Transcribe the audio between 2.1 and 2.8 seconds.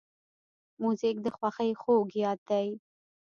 یاد دی.